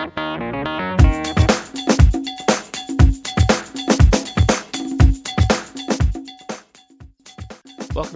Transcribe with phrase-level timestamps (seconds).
[0.00, 0.16] Welcome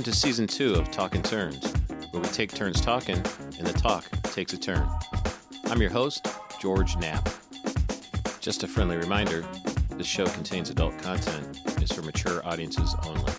[0.05, 1.71] to season two of Talking Turns,
[2.11, 4.89] where we take turns talking and the talk takes a turn.
[5.67, 6.27] I'm your host,
[6.59, 7.29] George Knapp.
[8.41, 9.45] Just a friendly reminder
[9.91, 13.33] this show contains adult content, is for mature audiences only.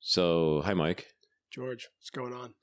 [0.00, 1.06] So, hi, Mike.
[1.58, 2.54] George, what's going on?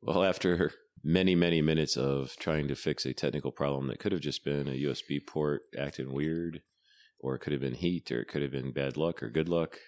[0.00, 0.70] Well, after
[1.02, 4.68] many, many minutes of trying to fix a technical problem that could have just been
[4.68, 6.60] a USB port acting weird,
[7.18, 9.48] or it could have been heat, or it could have been bad luck or good
[9.48, 9.78] luck.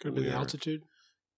[0.00, 0.82] Could be the altitude.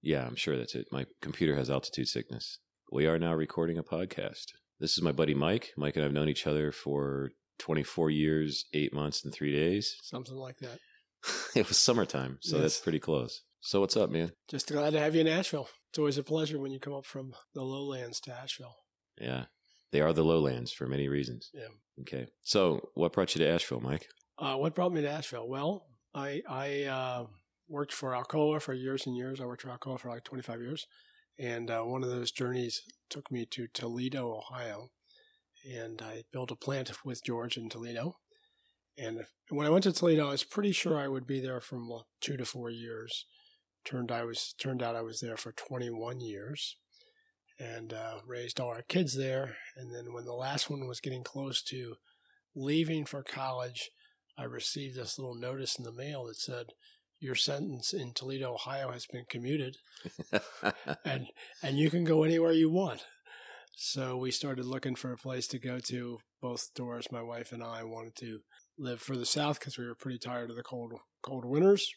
[0.03, 0.89] Yeah, I'm sure that's it.
[0.93, 2.59] My computer has altitude sickness.
[2.91, 4.49] We are now recording a podcast.
[4.79, 5.71] This is my buddy Mike.
[5.79, 9.97] Mike and I have known each other for 24 years, eight months, and three days.
[10.03, 10.79] Something like that.
[11.57, 13.41] it was summertime, so that's pretty close.
[13.63, 14.33] So, what's up, man?
[14.51, 15.69] Just glad to have you in Asheville.
[15.93, 18.77] It's always a pleasure when you come up from the lowlands to Asheville.
[19.21, 19.45] Yeah,
[19.91, 21.51] they are the lowlands for many reasons.
[21.53, 21.69] Yeah.
[22.01, 22.29] Okay.
[22.41, 24.09] So, what brought you to Asheville, Mike?
[24.39, 25.47] Uh, what brought me to Asheville?
[25.47, 27.27] Well, I I uh,
[27.69, 29.39] worked for Alcoa for years and years.
[29.39, 30.87] I worked for Alcoa for like 25 years.
[31.39, 34.93] And uh, one of those journeys took me to Toledo, Ohio.
[35.71, 38.17] And I built a plant with George in Toledo.
[38.97, 41.91] And when I went to Toledo, I was pretty sure I would be there from
[42.23, 43.27] two to four years.
[43.85, 46.77] Turned I was turned out I was there for 21 years,
[47.59, 49.57] and uh, raised all our kids there.
[49.77, 51.97] And then when the last one was getting close to
[52.55, 53.91] leaving for college,
[54.39, 56.67] I received this little notice in the mail that said,
[57.21, 59.77] "Your sentence in Toledo, Ohio, has been commuted,
[61.05, 61.29] and
[61.63, 63.05] and you can go anywhere you want."
[63.75, 66.19] So we started looking for a place to go to.
[66.41, 68.41] Both Doris, my wife, and I wanted to
[68.79, 71.89] live further south because we were pretty tired of the cold cold winters,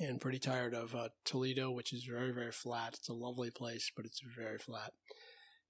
[0.00, 2.94] and pretty tired of uh, Toledo, which is very very flat.
[2.94, 4.92] It's a lovely place, but it's very flat.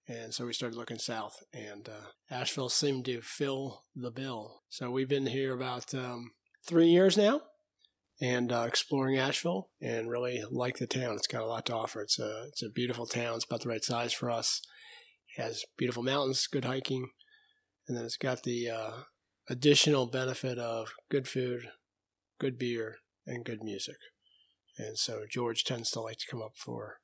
[0.06, 4.62] And so we started looking south, and uh, Asheville seemed to fill the bill.
[4.70, 6.30] So we've been here about um,
[6.66, 7.42] three years now,
[8.18, 11.16] and uh, exploring Asheville, and really like the town.
[11.16, 12.00] It's got a lot to offer.
[12.00, 13.36] It's a it's a beautiful town.
[13.36, 14.62] It's about the right size for us.
[15.36, 17.10] It has beautiful mountains, good hiking,
[17.86, 18.92] and then it's got the uh,
[19.50, 21.68] additional benefit of good food,
[22.38, 22.96] good beer,
[23.28, 23.96] and good music.
[24.78, 26.98] And so George tends to like to come up for.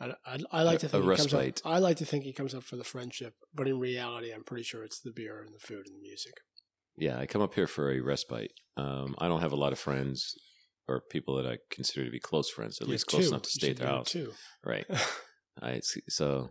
[0.00, 1.54] I, I, I like to think he comes up.
[1.64, 4.62] I like to think he comes up for the friendship, but in reality, I'm pretty
[4.62, 6.34] sure it's the beer and the food and the music.
[6.96, 8.52] yeah, I come up here for a respite.
[8.76, 10.34] Um, I don't have a lot of friends
[10.86, 13.28] or people that I consider to be close friends, at You least close two.
[13.30, 14.10] enough to stay at their house.
[14.10, 14.32] Two.
[14.64, 14.86] Right.
[15.62, 16.50] I so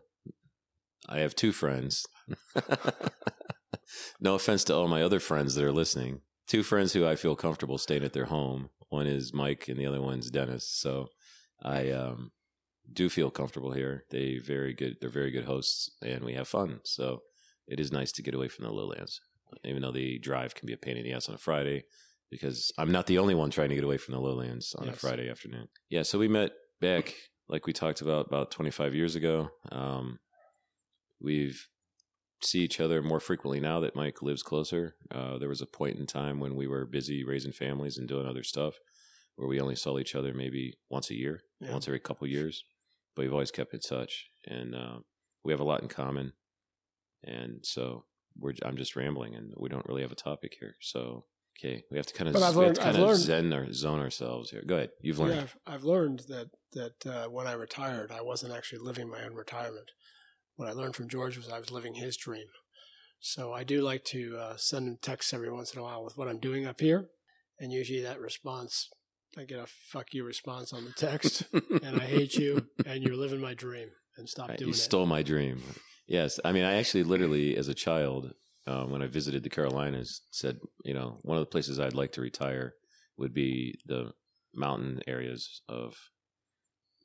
[1.08, 2.06] I have two friends.
[4.20, 6.22] no offense to all my other friends that are listening.
[6.48, 8.70] Two friends who I feel comfortable staying at their home.
[8.90, 10.66] One is Mike and the other one's Dennis.
[10.66, 11.08] So
[11.62, 12.32] I um,
[12.92, 14.06] do feel comfortable here.
[14.12, 16.80] They very good they're very good hosts and we have fun.
[16.84, 17.20] So
[17.68, 19.20] it is nice to get away from the lowlands.
[19.66, 21.84] Even though the drive can be a pain in the ass on a Friday
[22.30, 24.94] because I'm not the only one trying to get away from the lowlands on a
[24.94, 25.68] Friday afternoon.
[25.90, 27.14] Yeah, so we met back
[27.48, 29.50] like we talked about about 25 years ago.
[29.72, 30.20] Um,
[31.22, 31.68] we've
[32.42, 34.96] see each other more frequently now that Mike lives closer.
[35.12, 38.28] Uh, there was a point in time when we were busy raising families and doing
[38.28, 38.76] other stuff
[39.36, 41.72] where we only saw each other maybe once a year, Yeah.
[41.72, 42.64] once every couple years.
[43.16, 45.00] But we've always kept in touch, and uh,
[45.44, 46.34] we have a lot in common.
[47.24, 48.06] And so
[48.38, 50.76] we're I'm just rambling, and we don't really have a topic here.
[50.82, 51.26] So
[51.60, 54.52] okay, we have to kind of I've learned- kind of learned- zen or zone ourselves
[54.52, 54.64] here.
[54.68, 55.36] Go ahead, you've learned.
[55.36, 59.24] Yeah, I've, I've learned that that uh, when I retired, I wasn't actually living my
[59.24, 59.90] own retirement.
[60.58, 62.48] What I learned from George was I was living his dream.
[63.20, 66.18] So I do like to uh, send him texts every once in a while with
[66.18, 67.10] what I'm doing up here,
[67.60, 68.90] and usually that response,
[69.38, 73.16] I get a "fuck you" response on the text, and I hate you, and you're
[73.16, 74.78] living my dream, and stop Right, doing you it.
[74.78, 75.62] You stole my dream.
[76.08, 78.34] Yes, I mean, I actually literally, as a child,
[78.66, 82.14] um, when I visited the Carolinas, said, you know, one of the places I'd like
[82.14, 82.76] to retire
[83.18, 84.12] would be the
[84.54, 85.96] mountain areas of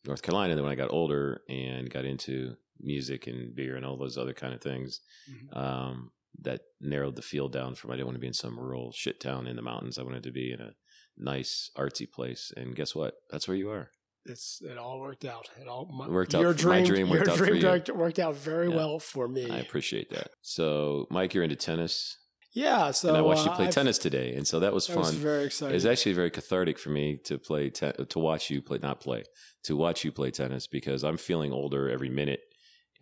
[0.04, 0.52] North Carolina.
[0.52, 4.18] And then when I got older and got into music and beer and all those
[4.18, 5.00] other kind of things,
[5.30, 5.56] Mhm.
[5.56, 8.92] um, that narrowed the field down from I didn't want to be in some rural
[8.92, 9.98] shit town in the mountains.
[9.98, 10.74] I wanted to be in a
[11.16, 12.52] nice artsy place.
[12.56, 13.14] And guess what?
[13.30, 13.90] That's where you are.
[14.24, 15.50] It's it all worked out.
[15.60, 17.66] It all my, It worked out Your dream, dream worked your out for dream you.
[17.68, 18.76] worked, worked out very Yeah.
[18.76, 19.50] well for me.
[19.50, 20.30] I appreciate that.
[20.40, 22.16] So, Mike, you're into tennis.
[22.54, 22.92] yeah.
[22.92, 24.94] So and I watched you uh, play I've- tennis today, and so that was That
[24.94, 25.02] fun.
[25.02, 25.74] was very it exciting.
[25.74, 29.24] was actually very cathartic for me to play te- to watch you play, not play,
[29.64, 32.40] to watch you play tennis because I'm feeling older every minute,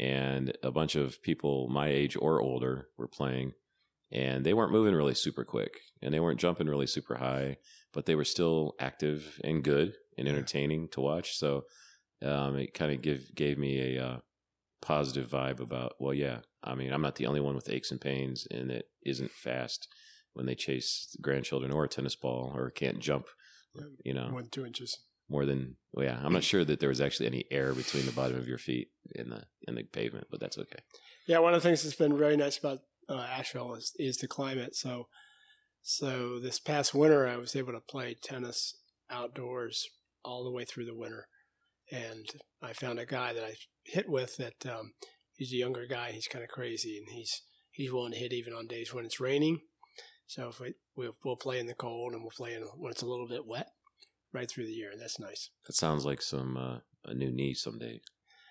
[0.00, 3.52] and a bunch of people my age or older were playing,
[4.10, 7.58] and they weren't moving really super quick, and they weren't jumping really super high,
[7.92, 11.36] but they were still active and good and entertaining to watch.
[11.36, 11.66] So
[12.24, 14.18] um, it kind of give gave me a uh,
[14.80, 15.96] positive vibe about.
[16.00, 18.86] Well, yeah, I mean, I'm not the only one with aches and pains, and it
[19.04, 19.86] isn't fast
[20.32, 23.26] when they chase grandchildren or a tennis ball or can't jump.
[24.02, 24.98] You know, than two inches.
[25.30, 26.20] More than well, yeah.
[26.22, 28.88] I'm not sure that there was actually any air between the bottom of your feet
[29.14, 30.80] in the in the pavement, but that's okay.
[31.26, 34.28] Yeah, one of the things that's been very nice about uh, Asheville is is the
[34.28, 34.76] climate.
[34.76, 35.08] So,
[35.82, 38.76] so this past winter, I was able to play tennis
[39.10, 39.88] outdoors
[40.24, 41.28] all the way through the winter,
[41.90, 42.26] and
[42.62, 43.54] I found a guy that I
[43.84, 44.92] hit with that um,
[45.36, 46.12] he's a younger guy.
[46.12, 49.20] He's kind of crazy, and he's he's willing to hit even on days when it's
[49.20, 49.60] raining.
[50.26, 53.02] So if we we'll, we'll play in the cold and we'll play in when it's
[53.02, 53.70] a little bit wet,
[54.32, 55.50] right through the year, and that's nice.
[55.66, 58.00] That sounds like some uh, a new knee someday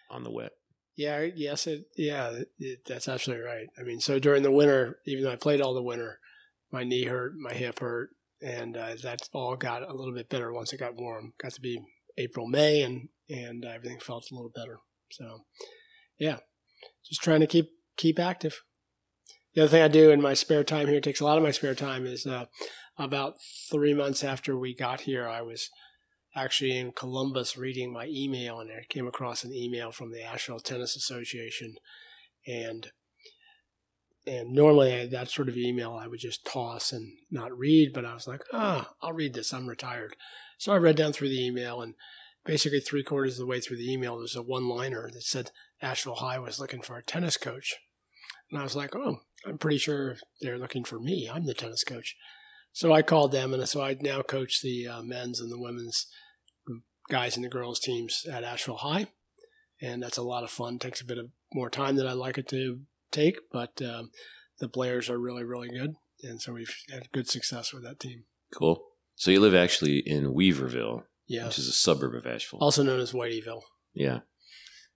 [0.09, 0.51] on the wet.
[0.95, 3.67] Yeah, yes, it, yeah, it, it, that's absolutely right.
[3.79, 6.19] I mean, so during the winter, even though I played all the winter,
[6.71, 8.09] my knee hurt, my hip hurt,
[8.41, 11.33] and uh, that all got a little bit better once it got warm.
[11.41, 11.81] Got to be
[12.17, 14.79] April, May, and and everything felt a little better.
[15.11, 15.45] So,
[16.17, 16.39] yeah,
[17.07, 18.63] just trying to keep keep active.
[19.55, 21.51] The other thing I do in my spare time here takes a lot of my
[21.51, 22.45] spare time is uh,
[22.99, 23.37] about
[23.71, 25.69] three months after we got here, I was
[26.35, 30.59] actually in Columbus reading my email, and I came across an email from the Asheville
[30.59, 31.75] Tennis Association,
[32.45, 32.91] and
[34.27, 38.05] and normally I, that sort of email I would just toss and not read, but
[38.05, 39.53] I was like, ah, I'll read this.
[39.53, 40.15] I'm retired,
[40.57, 41.95] so I read down through the email, and
[42.45, 45.51] basically three quarters of the way through the email, there's a one-liner that said
[45.81, 47.77] Asheville High was looking for a tennis coach,
[48.51, 51.29] and I was like, oh, I'm pretty sure they're looking for me.
[51.31, 52.15] I'm the tennis coach.
[52.71, 56.07] So I called them, and so I now coach the uh, men's and the women's
[57.09, 59.07] guys and the girls teams at Asheville High,
[59.81, 60.79] and that's a lot of fun.
[60.79, 62.81] takes a bit of more time than I'd like it to
[63.11, 64.11] take, but um,
[64.59, 68.25] the players are really, really good, and so we've had good success with that team.
[68.53, 68.81] Cool.
[69.15, 72.59] So you live actually in Weaverville, Yeah, which is a suburb of Asheville.
[72.61, 73.63] also known as Whiteyville.
[73.93, 74.19] Yeah.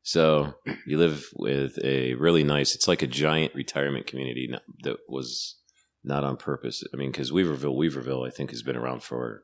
[0.04, 0.54] So
[0.86, 2.76] you live with a really nice.
[2.76, 4.50] It's like a giant retirement community
[4.84, 5.58] that was
[6.04, 6.84] not on purpose.
[6.94, 9.44] I mean, because Weaverville, Weaverville, I think has been around for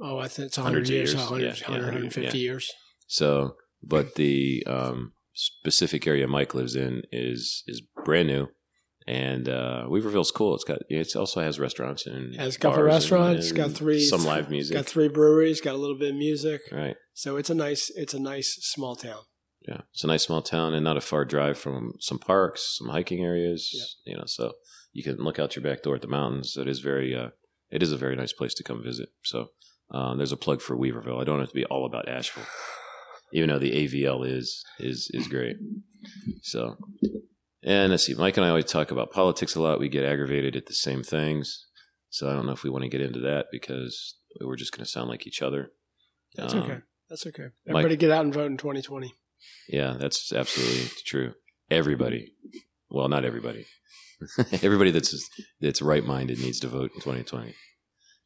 [0.00, 1.22] Oh, I think it's 100 Hundreds years, years.
[1.30, 2.42] 100, Yeah, yeah, 100, 150 yeah.
[2.42, 2.72] years.
[3.06, 3.56] so.
[3.82, 8.48] But the um, specific area Mike lives in is is brand new,
[9.06, 10.54] and uh, Weaverville's cool.
[10.54, 14.02] It's got it also has restaurants and It has a couple bars restaurants, got three-
[14.04, 14.76] some live music.
[14.76, 16.96] Got three breweries, got a little bit of music, right.
[17.14, 19.20] so it's a nice, it's a nice small town.
[19.68, 22.88] Yeah, it's a nice small town and not a far drive from some parks, some
[22.88, 23.70] hiking areas.
[23.72, 23.86] Yep.
[24.06, 24.52] You know, so
[24.96, 26.56] you can look out your back door at the mountains.
[26.56, 27.28] It is very, uh,
[27.70, 29.10] it is a very nice place to come visit.
[29.24, 29.48] So
[29.90, 31.20] uh, there's a plug for Weaverville.
[31.20, 32.46] I don't have to be all about Asheville,
[33.32, 35.56] even though the AVL is is is great.
[36.42, 36.76] So,
[37.62, 39.80] and let's see, Mike and I always talk about politics a lot.
[39.80, 41.66] We get aggravated at the same things.
[42.08, 44.84] So I don't know if we want to get into that because we're just going
[44.84, 45.70] to sound like each other.
[46.36, 46.78] That's Um, okay.
[47.10, 47.48] That's okay.
[47.66, 49.12] Mike- Everybody get out and vote in 2020.
[49.68, 51.34] Yeah, that's absolutely true.
[51.70, 52.32] Everybody,
[52.90, 53.66] well, not everybody.
[54.62, 55.28] everybody that's
[55.60, 57.54] that's right minded needs to vote in 2020.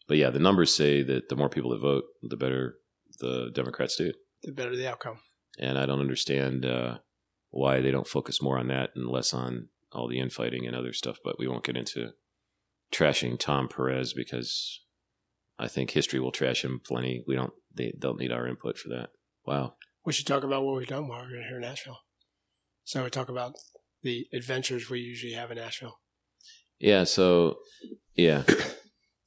[0.06, 2.76] But yeah, the numbers say that the more people that vote, the better
[3.20, 4.12] the Democrats do.
[4.42, 5.20] The better the outcome.
[5.58, 6.98] And I don't understand uh,
[7.50, 10.92] why they don't focus more on that and less on all the infighting and other
[10.92, 11.18] stuff.
[11.22, 12.10] But we won't get into
[12.92, 14.80] trashing Tom Perez because
[15.58, 17.22] I think history will trash him plenty.
[17.26, 17.52] We don't.
[17.72, 19.10] They don't need our input for that.
[19.46, 19.74] Wow.
[20.04, 22.00] We should talk about what we've done while we're here in Asheville.
[22.84, 23.54] So we talk about
[24.02, 25.98] the adventures we usually have in Asheville.
[26.78, 27.58] Yeah, so
[28.14, 28.44] yeah.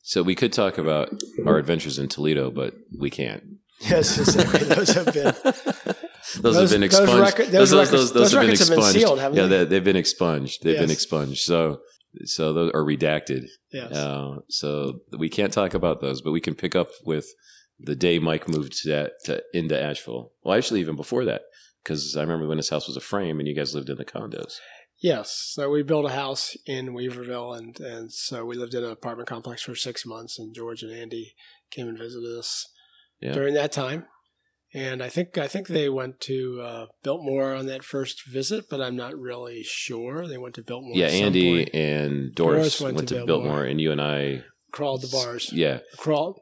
[0.01, 1.09] So we could talk about
[1.45, 3.43] our adventures in Toledo, but we can't.
[3.79, 4.59] Yes, exactly.
[4.75, 5.33] those have been.
[5.43, 7.19] those, Those- have been those expunged.
[7.19, 9.65] record- those records- those have been records have been sealed, yeah, they?
[9.65, 10.63] they, have been expunged.
[10.63, 11.41] They've been expunged.
[11.41, 11.79] So,
[12.25, 13.45] so those are redacted.
[13.71, 13.91] Yes.
[13.93, 17.25] Uh, so we can't talk about those, but we can pick up with
[17.79, 20.31] the day Mike moved to that to, into Asheville.
[20.43, 21.41] Well, actually, even before that,
[21.83, 24.05] because I remember when this house was a frame and you guys lived in the
[24.05, 24.55] condos.
[25.01, 25.49] Yes.
[25.53, 29.27] So we built a house in Weaverville, and, and so we lived in an apartment
[29.27, 31.33] complex for six months, and George and Andy
[31.71, 32.67] came and visited us
[33.19, 33.33] Yeah.
[33.33, 34.05] during that time.
[34.75, 38.81] And I think I think they went to uh, Biltmore on that first visit, but
[38.81, 40.25] I'm not really sure.
[40.27, 40.95] They went to Biltmore.
[40.95, 41.75] Yeah, Andy point.
[41.75, 43.37] and Doris, Doris went, went to, Biltmore.
[43.37, 43.65] Biltmore.
[43.65, 45.51] and you and I, crawled the bars.
[45.53, 46.39] yeah, Crawled,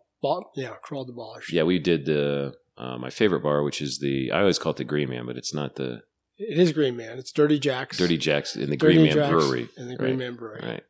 [0.56, 1.48] yeah, crawled the bars.
[1.52, 4.78] yeah, we did the uh, my favorite bar, which is the I always call it
[4.78, 6.02] the Green Man, but it's not the
[6.38, 7.20] It is Green Man.
[7.20, 7.98] It's Dirty Jack's.
[7.98, 10.20] Dirty Jacks in the Dirty Green Man Jack's Brewery, in the Green Right.
[10.20, 10.62] Man Brewery.
[10.64, 10.84] right?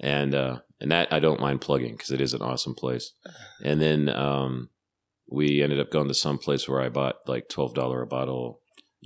[0.00, 3.12] And uh, and that I don't mind plugging because it is an awesome place.
[3.62, 4.70] And then um,
[5.30, 8.60] we ended up going to some place where I bought like twelve dollar a bottle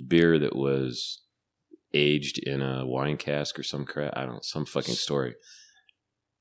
[0.09, 1.23] beer that was
[1.93, 4.13] aged in a wine cask or some crap.
[4.17, 5.35] I don't know, some fucking story.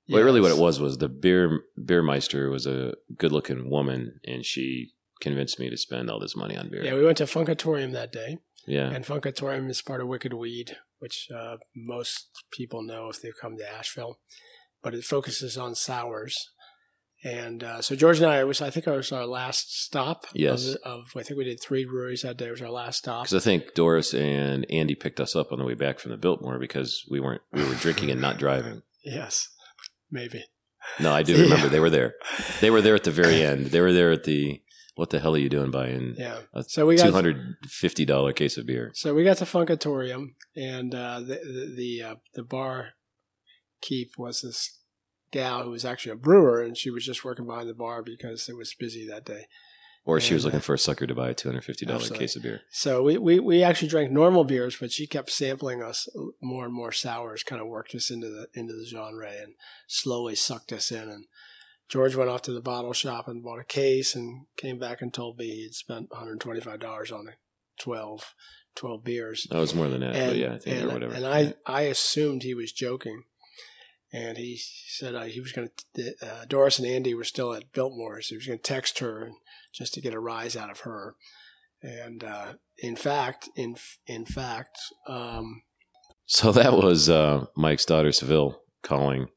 [0.07, 4.45] But really, what it was was the beer beermeister was a good looking woman, and
[4.45, 4.91] she
[5.21, 6.83] convinced me to spend all this money on beer.
[6.83, 8.39] Yeah, we went to Funkatorium that day.
[8.67, 8.89] Yeah.
[8.89, 13.57] And Funkatorium is part of Wicked Weed, which uh, most people know if they've come
[13.57, 14.19] to Asheville.
[14.81, 16.49] But it focuses on sours.
[17.23, 20.25] And uh, so George and I was, I think, it was our last stop.
[20.33, 20.75] Yes.
[20.75, 22.47] Of, of I think we did three breweries that day.
[22.47, 23.23] It was our last stop.
[23.23, 26.17] Because I think Doris and Andy picked us up on the way back from the
[26.17, 28.81] Biltmore because we weren't we were drinking and not driving.
[29.07, 29.49] Yes,
[30.09, 30.43] maybe.
[30.99, 32.15] No, I do remember they were there.
[32.59, 33.67] They were there at the very end.
[33.67, 34.63] They were there at the
[34.95, 36.39] what the hell are you doing buying Yeah.
[36.53, 38.91] a So we got two hundred fifty dollar case of beer?
[38.95, 42.89] So we got to Funkatorium, and uh, the the the, uh, the bar
[43.81, 44.79] keep was this
[45.31, 48.47] gal who was actually a brewer, and she was just working behind the bar because
[48.49, 49.45] it was busy that day.
[50.07, 52.07] Or she was looking uh, for a sucker to buy a two hundred fifty dollar
[52.07, 52.61] case of beer.
[52.69, 56.07] So we, we, we actually drank normal beers, but she kept sampling us
[56.41, 59.55] more and more sours, kind of worked us into the into the genre and
[59.87, 61.09] slowly sucked us in.
[61.09, 61.25] And
[61.89, 65.13] George went off to the bottle shop and bought a case and came back and
[65.13, 67.29] told me he'd spent $125 on
[67.79, 68.33] 12,
[68.75, 69.47] 12 beers.
[69.51, 71.13] That was more than that, but and, yeah, I think and, or whatever.
[71.13, 73.23] and I, I assumed he was joking.
[74.13, 77.73] And he said uh, he was going to, uh, Doris and Andy were still at
[77.73, 78.29] Biltmore's.
[78.29, 79.35] He was going to text her and
[79.73, 81.15] just to get a rise out of her.
[81.81, 83.75] And uh, in fact, in
[84.07, 84.77] in fact,
[85.07, 85.63] um,
[86.25, 89.27] So that was uh, Mike's daughter Seville calling,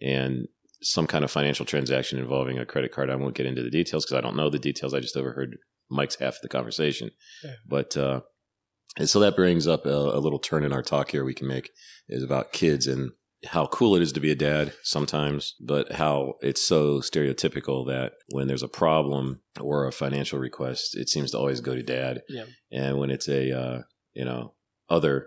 [0.00, 0.48] and
[0.84, 3.10] some kind of financial transaction involving a credit card.
[3.10, 4.94] I won't get into the details because I don't know the details.
[4.94, 5.56] I just overheard
[5.90, 7.10] Mike's half of the conversation.
[7.42, 7.54] Yeah.
[7.66, 8.20] But uh,
[8.96, 11.48] and so that brings up a, a little turn in our talk here we can
[11.48, 11.70] make
[12.08, 13.12] is about kids and
[13.46, 18.12] how cool it is to be a dad sometimes, but how it's so stereotypical that
[18.30, 22.22] when there's a problem or a financial request, it seems to always go to dad.
[22.28, 22.44] Yeah.
[22.72, 24.54] And when it's a uh, you know
[24.88, 25.26] other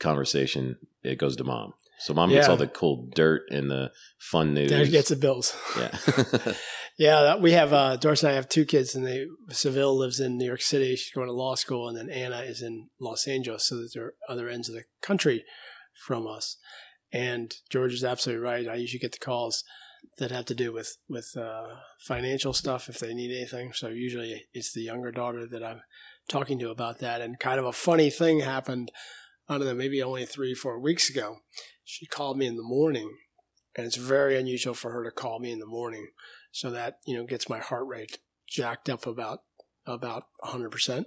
[0.00, 1.74] conversation, it goes to mom.
[1.98, 2.50] So mom gets Yeah.
[2.52, 4.70] all the cool dirt and the fun news.
[4.70, 5.54] Dad gets the bills.
[5.78, 6.52] yeah.
[6.98, 10.18] Yeah, that- we have uh, Doris and I have two kids, and they Seville lives
[10.18, 10.96] in New York City.
[10.96, 14.14] She's going to law school, and then Anna is in Los Angeles, so that they're
[14.30, 15.44] other ends of the country
[16.06, 16.56] from us.
[17.12, 18.66] And George is absolutely right.
[18.66, 19.62] I usually get the calls
[20.18, 21.66] that have to do with with uh,
[22.00, 23.72] financial stuff if they need anything.
[23.74, 25.82] So usually it's the younger daughter that I'm
[26.30, 27.20] talking to about that.
[27.20, 28.90] And kind of a funny thing happened.
[29.50, 31.40] I don't know, maybe only three four weeks ago.
[31.88, 33.16] She called me in the morning,
[33.76, 36.08] and it's very unusual for her to call me in the morning
[36.50, 39.40] so that you know gets my heart rate jacked up about
[39.86, 41.04] about 100%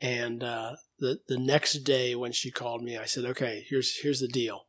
[0.00, 4.18] and uh, the the next day when she called me i said okay here's here's
[4.20, 4.64] the deal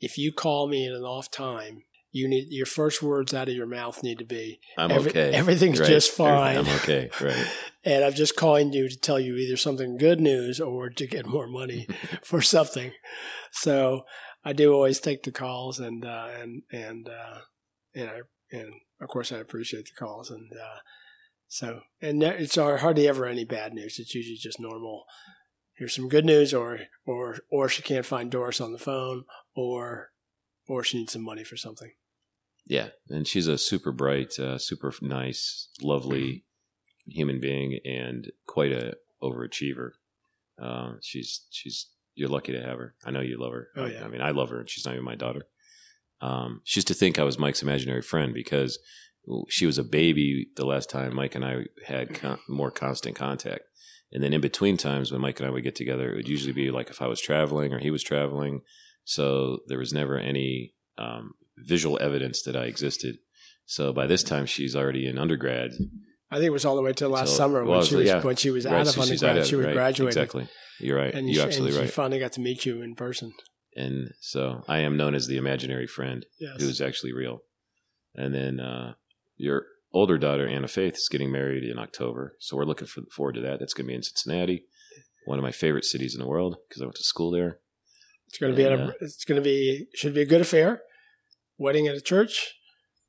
[0.00, 1.82] if you call me at an off time
[2.12, 5.32] you need your first words out of your mouth need to be I'm Every- okay.
[5.32, 5.88] everything's Right.
[5.88, 6.56] just fine.
[6.58, 7.10] I'm okay.
[7.20, 7.46] Right.
[7.84, 11.26] and i'm just calling you to tell you either something good news or to get
[11.26, 11.86] more money
[12.22, 12.92] for something
[13.50, 14.02] so
[14.44, 17.38] i do always take the calls and uh, and and uh,
[17.94, 20.78] and I, and of course I appreciate the calls and uh,
[21.48, 23.98] so and it's hardly ever any bad news.
[23.98, 25.04] It's usually just normal.
[25.74, 29.24] Here's some good news, or or or she can't find Doris on the phone,
[29.56, 30.10] or
[30.66, 31.92] or she needs some money for something.
[32.66, 36.44] Yeah, and she's a super bright, uh, super nice, lovely
[37.06, 39.92] human being, and quite a overachiever.
[40.60, 41.86] Uh, she's she's
[42.18, 42.94] you're lucky to have her.
[43.04, 43.68] I know you love her.
[43.76, 44.04] Oh, I- yeah.
[44.04, 45.42] I mean, I love her, and she's not even my daughter.
[46.20, 48.78] Um, she used to think I was Mike's imaginary friend because
[49.48, 53.62] she was a baby the last time Mike and I had con- more constant contact.
[54.10, 56.52] And then in between times when Mike and I would get together, it would usually
[56.54, 58.62] be like if I was traveling or he was traveling.
[59.04, 63.16] So there was never any um, visual evidence that I existed.
[63.66, 65.72] So by this time, she's already in undergrad.
[66.30, 68.06] I think it was all the way till last So- summer well, when she was
[68.06, 68.22] yeah.
[68.22, 69.38] when she was Right, out of so undergrad.
[69.38, 70.08] out she was right, graduating.
[70.22, 70.48] Exactly.
[70.80, 71.14] You're right.
[71.14, 71.86] And You're she, absolutely and right.
[71.90, 73.32] she finally got to meet you in person.
[73.76, 76.60] and so I am known as the imaginary friend Yes.
[76.60, 77.42] who's actually real.
[78.14, 78.94] And then uh,
[79.36, 83.34] your older daughter Anna Faith is getting married in October, so we're looking for, forward
[83.36, 83.58] to that.
[83.60, 84.64] That's going to be in Cincinnati,
[85.26, 87.58] one of my favorite cities in the world because I went to school there.
[88.28, 88.82] It's going to be at a.
[88.84, 90.82] uh, It's going to be should be a good affair.
[91.58, 92.54] Wedding at a church,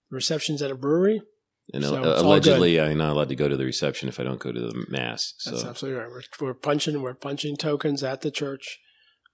[0.10, 1.22] receptions at a brewery.
[1.74, 4.24] And So uh, all allegedly, I'm not allowed to go to the reception if I
[4.24, 5.34] don't go to the mass.
[5.38, 6.10] So That's absolutely right.
[6.10, 7.02] We're, we're punching.
[7.02, 8.80] We're punching tokens at the church.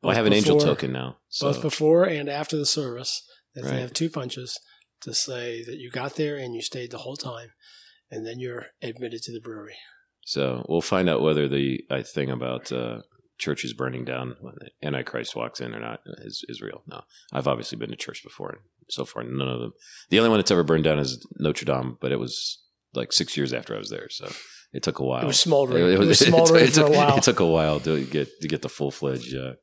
[0.04, 1.18] well, I have an angel token now.
[1.30, 3.24] So both before and after the service.
[3.54, 3.76] That Right.
[3.76, 4.60] they have two punches
[5.00, 7.52] to say that you got there and you stayed the whole time,
[8.12, 9.78] and then you're admitted to the brewery.
[10.26, 13.04] So we'll find out whether the uh, thing about uh,
[13.38, 16.84] churches burning down when the Antichrist walks in or not is, is real.
[16.86, 19.74] No, I've obviously been to church before, and so far none of them.
[20.10, 22.64] The only one that's ever burned down is Notre Dame, but it was
[22.94, 24.32] like six years after I was there, so
[24.74, 25.24] it took a while.
[25.24, 25.92] It was smoldering.
[25.92, 27.18] It, was smoldering it for took, a while.
[27.18, 29.54] It took a while to get to get the full fledged uh,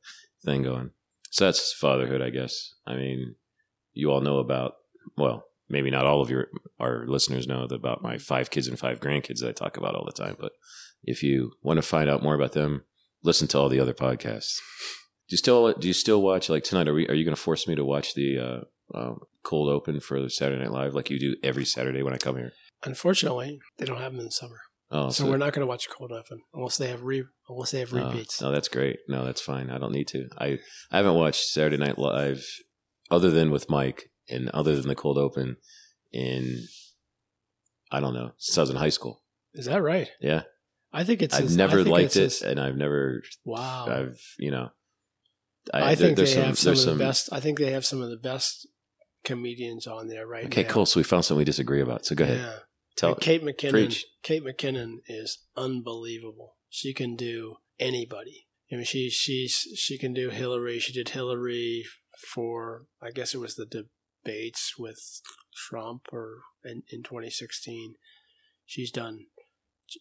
[0.43, 0.91] thing going.
[1.31, 2.73] So that's fatherhood, I guess.
[2.85, 3.35] I mean,
[3.93, 4.73] you all know about
[5.17, 6.47] well, maybe not all of your
[6.79, 10.05] our listeners know about my five kids and five grandkids that I talk about all
[10.05, 10.35] the time.
[10.39, 10.53] But
[11.03, 12.83] if you want to find out more about them,
[13.23, 14.57] listen to all the other podcasts.
[15.27, 16.87] Do you still do you still watch like tonight?
[16.87, 18.63] Are we are you going to force me to watch the uh,
[18.93, 22.17] um, cold open for the Saturday Night Live like you do every Saturday when I
[22.17, 22.53] come here?
[22.83, 24.59] Unfortunately, they don't have them in the summer,
[24.95, 27.79] Oh, so, we're not going to watch Cold Open unless they have re unless they
[27.79, 28.39] have oh, repeats.
[28.39, 28.99] No, that's great.
[29.07, 29.71] No, that's fine.
[29.71, 30.27] I don't need to.
[30.37, 30.59] I
[30.91, 32.45] I haven't watched Saturday Night Live
[33.09, 35.57] other than with Mike and other than the cold open
[36.11, 36.65] in
[37.91, 39.23] I don't know since I was in high school.
[39.55, 40.09] Is that right?
[40.21, 40.43] Yeah,
[40.91, 41.33] I think it's.
[41.33, 43.87] I've his- never liked it, his- and I've never wow.
[43.87, 44.69] I've you know.
[45.73, 47.29] I, think there's they have some of the best.
[47.31, 48.67] I think they have some of the best
[49.23, 50.69] comedians on there right Okay, now.
[50.69, 50.85] cool.
[50.85, 52.05] So we found something we disagree about.
[52.05, 52.37] So go ahead.
[52.37, 52.55] Yeah.
[52.95, 53.71] Tell And Kate McKinnon.
[53.71, 54.05] preach.
[54.21, 56.57] Kate McKinnon is unbelievable.
[56.69, 58.47] She can do anybody.
[58.71, 60.79] I mean, she she's she can do Hillary.
[60.79, 61.85] She did Hillary
[62.33, 65.21] for I guess it was the debates with
[65.55, 67.95] Trump or in, in 2016.
[68.65, 69.25] She's done.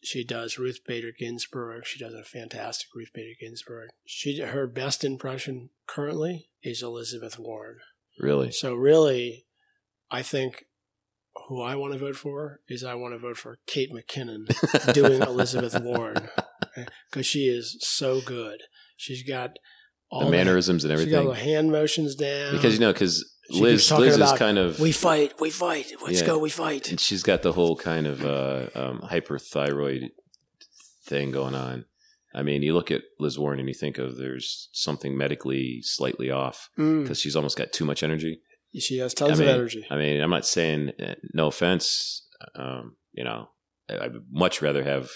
[0.02, 1.84] She does Ruth Bader Ginsburg.
[1.84, 3.90] She does a fantastic Ruth Bader Ginsburg.
[4.06, 7.78] She her best impression currently is Elizabeth Warren.
[8.18, 8.50] Really.
[8.52, 9.46] So really,
[10.10, 10.64] I think
[11.48, 15.22] who I want to vote for is I want to vote for Kate McKinnon doing
[15.22, 16.28] Elizabeth Warren
[17.10, 18.60] because she is so good.
[18.96, 19.58] She's got
[20.10, 21.14] all the mannerisms and everything.
[21.14, 22.52] She's got the hand motions down.
[22.52, 25.92] Because you know, because Liz, Liz is kind of, we fight, we fight.
[26.02, 26.26] Let's Yeah.
[26.26, 26.90] go, we fight.
[26.90, 30.10] and she's got the whole kind of uh, um, hyperthyroid
[31.06, 31.86] thing going on.
[32.34, 36.30] I mean, you look at Liz Warren and you think of there's something medically slightly
[36.30, 37.02] off Mm.
[37.02, 38.40] because she's almost got too much energy.
[38.78, 39.86] She has tons I mean, of energy.
[39.90, 42.26] I mean, I'm not saying uh, no offense.
[42.54, 43.48] Um, you know,
[43.90, 45.10] I- I'd much rather have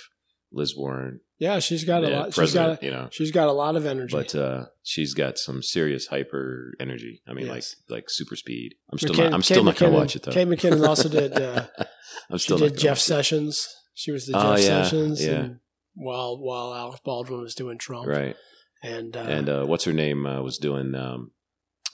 [0.53, 2.33] Liz Warren, yeah, she's got a lot.
[2.35, 2.83] She's got.
[2.83, 4.15] A, you know, she's got a lot of energy.
[4.17, 7.21] but uh, she's got some serious hyper energy.
[7.29, 7.77] I mean, Yes.
[7.89, 8.75] like like super speed.
[8.91, 9.35] I'm still McKin- not.
[9.35, 10.33] I'm still Kate not gonna watch it though.
[10.33, 11.33] Kate McKinnon also did.
[11.39, 11.67] Uh,
[12.31, 12.99] I'm still not did Jeff.
[12.99, 13.69] Sessions.
[13.93, 15.25] She was the Jeff Oh, yeah, Sessions.
[15.25, 15.31] yeah.
[15.33, 15.59] And
[15.97, 18.07] while while Alex Baldwin was doing Trump.
[18.07, 18.37] right?
[18.83, 20.95] And uh, and uh, what's her name uh, was doing.
[20.95, 21.33] Um,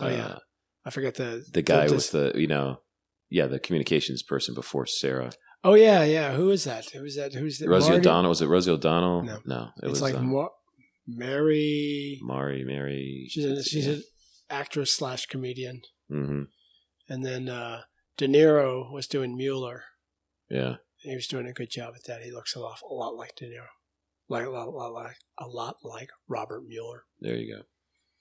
[0.00, 0.26] Oh, yeah.
[0.26, 0.38] uh,
[0.85, 2.81] I forget the the guy the- with the you know,
[3.31, 5.31] yeah, the communications person before Sarah.
[5.64, 6.33] Oh yeah, yeah.
[6.35, 6.90] Who is that?
[6.90, 7.33] Who is that?
[7.35, 7.68] Who's that?
[7.68, 8.00] Rosie Marty?
[8.00, 8.46] O'Donnell was it?
[8.48, 9.22] Rosie O'Donnell?
[9.22, 9.38] No.
[9.46, 10.50] no, it It's was like um, Mar-
[11.07, 12.18] Mary.
[12.22, 13.27] Mari, Mary.
[13.29, 14.03] She's a, she's an
[14.50, 15.83] actress slash comedian.
[16.11, 16.42] hmm
[17.09, 17.83] And then uh,
[18.16, 19.85] De Niro was doing Mueller.
[20.50, 22.22] Yeah, He was doing a good job at that.
[22.22, 23.66] He looks a lot, a lot like De Niro,
[24.28, 27.04] like a lot, lot like a lot like Robert Mueller.
[27.20, 27.62] there you go.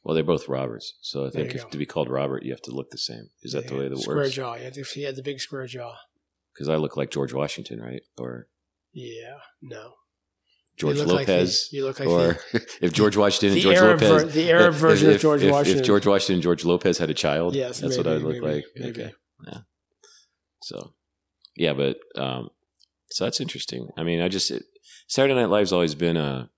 [0.04, 1.70] Well, they're both Roberts, so I think if go.
[1.70, 3.30] to be called Robert, you have to look the same.
[3.44, 4.32] Is that the way that square works?
[4.34, 4.56] jaw?
[4.56, 5.94] He had, the, he had the big square jaw.
[6.54, 8.02] Because I look like George Washington, right?
[8.18, 8.48] Or
[8.94, 9.94] Yeah, no.
[10.76, 11.70] George you look like the- Lopez?
[11.72, 12.40] you look like or
[12.82, 15.52] if George Washington and George Arab Lopez, ver- the Arab if- version of George if-
[15.52, 15.82] Washington.
[15.82, 18.56] If George Washington and George Lopez had a child, Yes, that's what I'd look maybe,
[18.56, 18.66] like.
[18.76, 19.02] maybe.
[19.04, 19.14] Okay,
[19.46, 19.58] yeah.
[20.64, 20.94] So,
[21.56, 22.50] yeah, but um,
[23.12, 23.90] so that's interesting.
[23.98, 24.64] I mean, I just it,
[25.12, 26.50] Saturday Night Live's always been a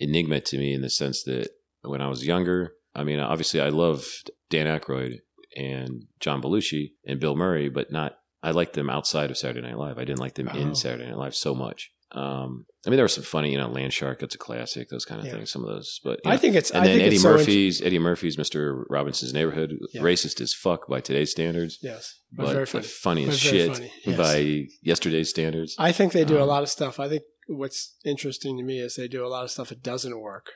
[0.00, 1.50] enigma to me in the sense that
[1.82, 5.18] when I was younger, I mean, obviously I loved Dan Aykroyd
[5.56, 8.14] and John Belushi and Bill Murray, but not.
[8.42, 9.98] I liked them outside of Saturday Night Live.
[9.98, 10.58] I didn't like them Oh.
[10.58, 11.92] in Saturday Night Live so much.
[12.10, 14.18] Um, I mean, there were some funny, you know, Land Shark.
[14.18, 14.88] That's a classic.
[14.88, 15.34] Those kind of Yeah.
[15.34, 15.52] things.
[15.52, 16.70] Some of those, but I know, think it's.
[16.72, 18.82] and I then think Eddie it's so Murphy's Eddie Murphy's Mr.
[18.90, 20.02] Robinson's Neighborhood, Yeah.
[20.02, 23.28] racist as fuck by today's standards, yes, but, but funny, funny.
[23.28, 24.16] as shit funny, yes.
[24.18, 25.76] by yesterday's standards.
[25.78, 26.98] I think they do a Um, lot of stuff.
[26.98, 30.20] I think what's interesting to me is they do a lot of stuff that doesn't
[30.20, 30.52] work,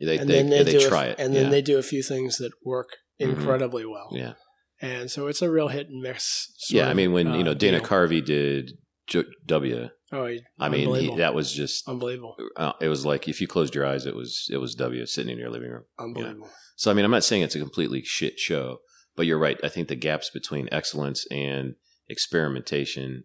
[0.00, 1.50] they and they, then they, they, do try a, it, and then yeah.
[1.50, 2.88] they do a few things that work
[3.20, 3.30] Mhm.
[3.30, 4.08] incredibly well.
[4.12, 4.32] yeah,
[4.80, 6.52] And so it's a real hit and miss.
[6.56, 6.88] sort yeah.
[6.88, 7.80] I mean, when you uh, know Dana.
[7.80, 8.72] Carvey did
[9.06, 13.28] J- W, Oh, he, I mean, he, that was just unbelievable, uh, it was like
[13.28, 15.84] if you closed your eyes, it was it was W sitting in your living room.
[15.98, 16.48] unbelievable.
[16.76, 18.78] So I mean, I'm not saying it's a completely shit show,
[19.16, 19.60] but you're right.
[19.62, 21.74] I think the gaps between excellence and
[22.08, 23.24] experimentation,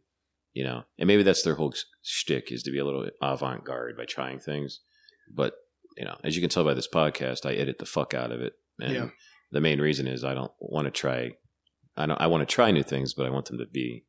[0.55, 3.95] you know, and maybe that's their whole shtick is to be a little avant garde
[3.97, 4.79] by trying things.
[5.31, 5.53] But
[5.97, 8.41] you know, as you can tell by this podcast, I edit the fuck out of
[8.41, 9.09] it, and Yeah.
[9.51, 11.31] the main reason is I don't want to try.
[11.95, 12.19] I don't.
[12.19, 14.05] I want to try new things, but I want them to be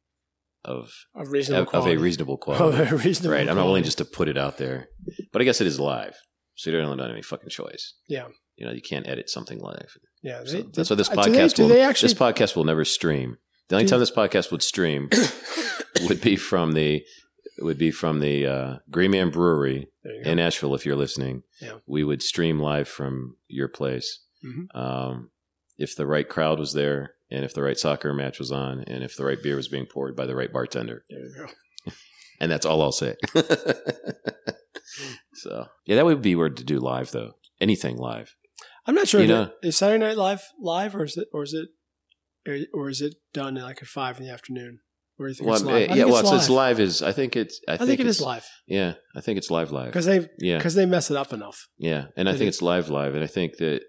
[0.64, 2.82] of Of reasonable of, of a reasonable Of quality.
[2.90, 3.48] a reasonable right.
[3.48, 4.88] I'm not willing just to put it out there,
[5.32, 6.16] but I guess it is live,
[6.56, 7.94] so you don't really have any fucking choice.
[8.08, 8.28] Yeah.
[8.56, 9.96] You know, you can't edit something live.
[10.22, 11.68] Yeah, So they- that's why this do they- podcast do will.
[11.68, 12.08] they actually?
[12.08, 13.36] This podcast will never stream.
[13.68, 15.10] The only Do- time this podcast would stream
[16.08, 17.04] would be from the
[17.58, 20.30] would be from the uh, Green Man Brewery There you go.
[20.30, 20.74] in Asheville.
[20.74, 21.78] If you're listening, Yeah.
[21.86, 24.20] we would stream live from your place.
[24.44, 24.66] Mhm.
[24.78, 25.30] Um,
[25.78, 29.02] if the right crowd was there, and if the right soccer match was on, and
[29.02, 31.34] if the right beer was being poured by the right bartender, There you
[31.86, 31.92] go.
[32.40, 33.16] and that's all I'll say.
[35.34, 37.32] so yeah, that would be weird to do live though.
[37.60, 38.34] Anything live.
[38.86, 39.20] I'm not sure.
[39.20, 41.68] You know- is Saturday Night Live live or is it or is it
[42.46, 44.80] or- or is it done like at five in the afternoon?
[45.18, 45.74] Or you think Well, it's live?
[45.76, 46.76] I yeah, think well, it's it's, it's live.
[46.78, 49.38] live is I think it's I, I think it it's, is live Yeah, I think
[49.38, 49.86] it's live live.
[49.86, 51.68] because they Yeah, because they mess it up enough.
[51.78, 53.80] yeah, and I Did think it's live live, and I think that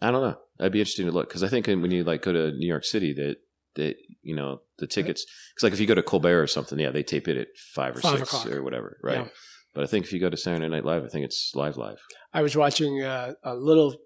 [0.00, 0.36] I don't know.
[0.60, 2.84] I'd be interesting to look because I think when you like go to New York
[2.84, 3.36] City that
[3.74, 6.90] that you know the tickets because like if you go to Colbert or something, yeah,
[6.90, 8.46] they tape it at five or Five six o'clock.
[8.52, 9.18] or whatever, right?
[9.18, 9.28] Yeah.
[9.74, 11.98] But I think if you go to Saturday Night Live, I think it's live live.
[12.32, 13.96] I was watching uh, a little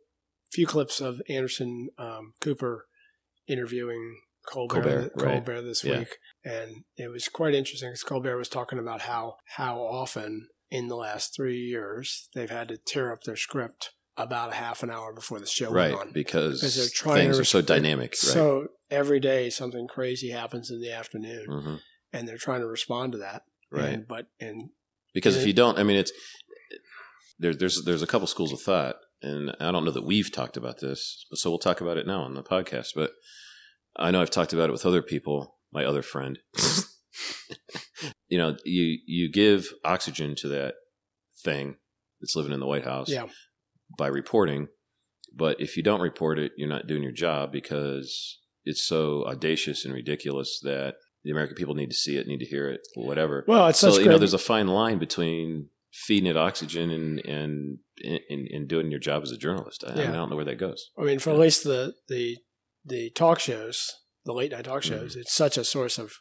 [0.51, 2.87] few clips of Anderson um, Cooper
[3.51, 5.33] interviewing Colbert, Colbert, right.
[5.35, 5.99] Colbert this Yeah.
[6.01, 10.89] week, and it was quite interesting because Colbert was talking about how how often in
[10.89, 14.91] the last three years they've had to tear up their script about a half an
[14.91, 16.13] hour before the show right, went on.
[16.13, 18.17] because Because they're trying things to are so dynamic, right?
[18.17, 21.77] So every day something crazy happens in the afternoon, hmm
[22.13, 23.43] and they're trying to respond to that.
[23.71, 23.91] Right.
[23.95, 24.71] And, but and
[25.15, 26.13] because if it- you don't, I mean, it's
[27.39, 30.57] there, there's there's a couple schools of thought, and I don't know that we've talked
[30.57, 32.89] about this, so we'll talk about it now on the podcast.
[32.95, 33.13] But
[33.97, 35.57] I know I've talked about it with other people.
[35.73, 36.39] My other friend,
[38.29, 40.75] you know, you you give oxygen to that
[41.45, 41.77] thing
[42.21, 43.27] that's living in the White House yeah,
[43.97, 44.69] by reporting,
[45.35, 49.85] but if you don't report it, you're not doing your job because it's so audacious
[49.85, 53.45] and ridiculous that the American people need to see it, need to hear it, whatever
[53.47, 57.79] well, it's so you know there's a fine line between feeding it oxygen and and
[58.05, 59.85] and, and doing your job as a journalist.
[59.87, 60.91] I, I, mean, I don't know where that goes.
[60.99, 62.39] I mean, for at least the the
[62.85, 63.91] the talk shows,
[64.25, 65.21] the late night talk shows, mm-hmm.
[65.21, 66.13] it's such a source of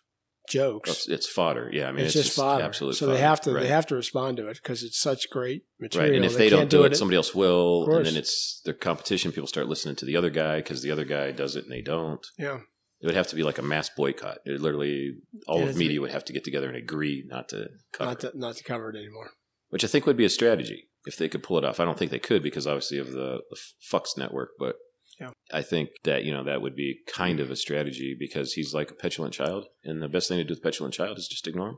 [0.49, 0.89] jokes.
[0.89, 1.69] it's, it's fodder.
[1.71, 2.63] Yeah i mean it's, it's, just fodder.
[2.63, 3.17] absolute so fodder.
[3.17, 3.61] they have to right.
[3.61, 6.09] they have to respond to it because it's such great material.
[6.09, 8.61] right and if they, can't don't do it, at- somebody else will and then it's
[8.65, 11.65] their competition people start listening to the other guy because the other guy does it
[11.65, 12.25] and they don't.
[12.39, 12.61] Yeah,
[13.01, 14.39] it would have to be like a mass boycott.
[14.45, 15.13] It literally
[15.47, 18.23] all Yeah, of media would have to get together and agree not to cover not
[18.23, 19.31] it, not to cover it anymore.
[19.69, 21.97] Which i think would be a strategy if they could pull it off i don't
[21.97, 24.75] think they could because obviously of the, the fox network but
[25.19, 25.31] Yeah.
[25.51, 28.89] I think that you know that would be kind of a strategy because he's like
[28.91, 31.45] a petulant child, and the best thing to do with a petulant child is just
[31.47, 31.77] ignore him.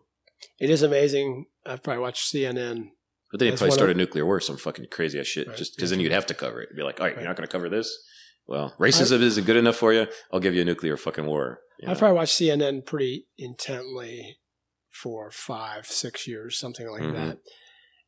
[0.60, 1.46] It is amazing.
[1.66, 2.90] I've probably watched CNN.
[3.32, 5.58] But then he'd probably start of- a nuclear war, some fucking crazy ass shit, Right.
[5.58, 6.76] just because then you'd have to cover it.
[6.76, 7.22] Be like, all right, Right.
[7.22, 7.88] you're not going to cover this.
[8.46, 10.06] Well, racism isn't good enough for you.
[10.32, 11.62] I'll give you a nuclear fucking war.
[11.80, 14.38] you I've probably watched CNN pretty intently
[14.90, 17.14] for five, six years, something like Mhm.
[17.14, 17.38] that.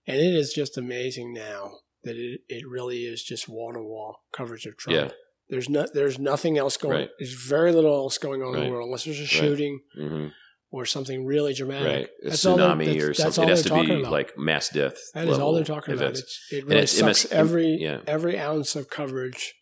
[0.08, 1.72] And it is just amazing now
[2.04, 4.98] that it, it really is just wall to wall coverage of Trump.
[5.00, 5.12] Yeah.
[5.50, 6.98] There's no, there's nothing else going.
[6.98, 7.10] Right.
[7.20, 10.28] There's very little else going on in the world unless there's a shooting hmm
[10.72, 11.86] or something really dramatic.
[11.88, 13.44] right, a That's they- tsunami that's- or that's something.
[13.44, 14.12] all It has to be about.
[14.12, 14.98] like mass death.
[15.14, 16.14] That is all they're talking about.
[16.18, 18.00] It's, it really it's sucks every yeah.
[18.08, 19.54] every ounce of coverage.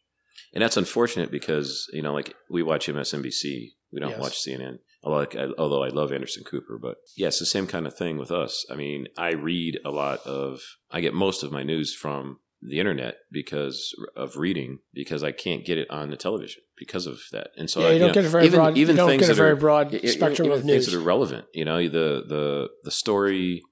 [0.54, 4.20] And that's unfortunate because you know, like we watch MSNBC, we don't Yes.
[4.22, 4.78] watch CNN.
[5.04, 7.96] Although, like, I, although I love Anderson Cooper, but yeah, it's the same kind of
[7.96, 8.66] thing with us.
[8.72, 10.62] I mean, I read a lot of,
[10.92, 15.66] I get most of my news from the internet because of reading, because I can't
[15.66, 17.48] get it on the television because of that.
[17.58, 18.78] And so, yeah, I, you don't know, get a very even, broad.
[18.78, 20.86] even things get a that very are, broad spectrum even of news.
[20.86, 21.46] that are relevant.
[21.54, 23.64] You know, the the the story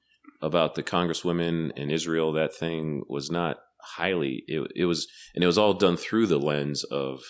[0.42, 2.34] about the congresswomen in Israel.
[2.34, 4.44] That thing was not highly.
[4.48, 7.22] It, it was, and it was all done through the lens of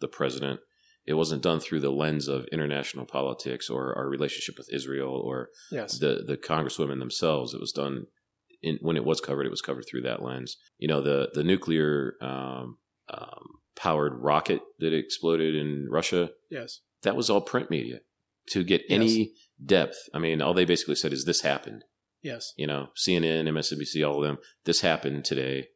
[0.00, 0.60] the president.
[1.06, 5.48] It wasn't done through the lens of international politics or our relationship with Israel or
[5.70, 5.98] yes.
[5.98, 7.54] the the congresswomen themselves.
[7.54, 8.06] It was done
[8.62, 9.46] in, when it was covered.
[9.46, 10.56] It was covered through that lens.
[10.78, 13.44] You know, the the nuclear um, um,
[13.76, 16.80] powered rocket that exploded in Russia yes.
[17.02, 18.00] that was all print media
[18.50, 19.32] to get any
[19.64, 19.96] depth.
[20.14, 21.84] I mean, all they basically said is this happened.
[22.22, 22.52] Yes.
[22.56, 24.38] You know, CNN, MSNBC, all of them.
[24.64, 25.68] This happened today,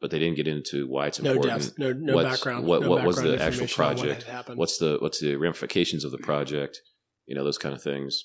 [0.00, 1.62] but they didn't get into why it's No important.
[1.62, 1.78] depth.
[1.78, 2.66] No no What's- background.
[2.66, 4.48] what- no what was background the actual what project?
[4.56, 6.80] What's the what's the ramifications of the project?
[7.26, 8.24] You know, those kind of things.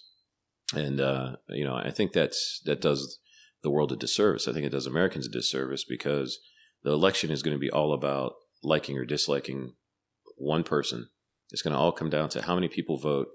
[0.75, 3.19] And uh, you know, I think that's that does
[3.63, 4.47] the world a disservice.
[4.47, 6.39] I think it does Americans a disservice because
[6.83, 8.33] the election is going to be all about
[8.63, 9.73] liking or disliking
[10.37, 11.07] one person.
[11.51, 13.27] It's going to all come down to how many people vote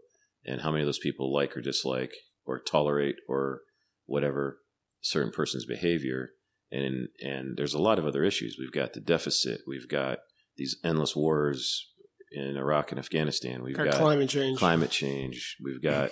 [0.44, 2.12] and how many of those people like or dislike
[2.44, 3.60] or tolerate or
[4.06, 4.58] whatever
[5.00, 6.30] certain person's behavior.
[6.70, 8.56] And and there's a lot of other issues.
[8.58, 9.62] We've got the deficit.
[9.66, 10.18] We've got
[10.56, 11.90] these endless wars
[12.30, 13.62] in Iraq and Afghanistan.
[13.62, 14.58] We've Got got climate change.
[14.58, 15.56] climate change.
[15.64, 16.10] We've got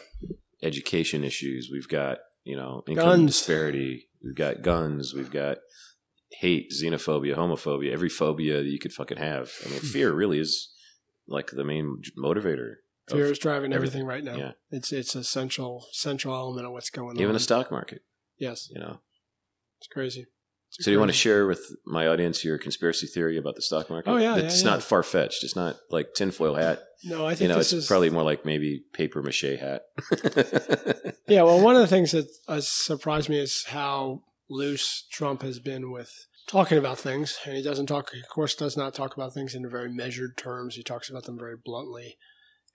[0.63, 1.69] education issues.
[1.71, 3.33] We've got you know income Guns.
[3.33, 4.09] disparity.
[4.23, 5.13] We've got guns.
[5.15, 5.59] We've got
[6.31, 9.53] hate, xenophobia, homophobia, every phobia that you could fucking have.
[9.65, 9.87] I mean, hmm.
[9.87, 10.73] fear really is
[11.29, 12.77] like the main motivator.
[13.09, 14.03] Fear is driving everything.
[14.03, 14.37] everything right now.
[14.37, 14.53] Yeah.
[14.71, 17.23] It's it's a central central element of what's going even on.
[17.23, 18.03] Even the stock market.
[18.39, 19.01] yes, You know.
[19.79, 20.27] it's crazy.
[20.79, 23.89] So, do you want to share with my audience your conspiracy theory about the stock
[23.89, 24.11] market?
[24.11, 25.43] Oh, yeah, it's yeah, not far fetched.
[25.43, 26.83] It's not like tinfoil hat.
[27.03, 29.83] No, I think You know, this it's is probably more like maybe paper mache hat.
[31.29, 35.59] Yeah, well, one of the things that has surprised me is how loose Trump has
[35.59, 38.13] been with talking about things, and he doesn't talk.
[38.15, 40.77] Of course, does not talk about things in very measured terms.
[40.77, 42.17] He talks about them very bluntly,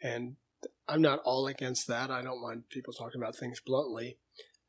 [0.04, 0.36] and
[0.90, 2.12] I'm not all against that.
[2.12, 4.18] I don't mind people talking about things bluntly.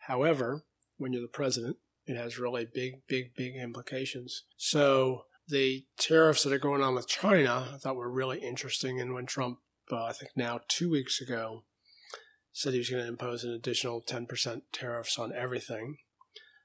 [0.07, 0.65] However,
[0.97, 4.45] when you're the president, it has really big, big, big implications.
[4.57, 9.01] So the tariffs that are going on with China, I thought were really interesting.
[9.01, 9.59] And when Trump,
[9.91, 11.65] uh, I think now two weeks ago,
[12.53, 15.97] said he was going to impose an additional 10% tariffs on everything,